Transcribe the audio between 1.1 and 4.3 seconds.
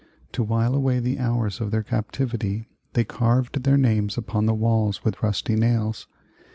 hours of their captivity, they carved their names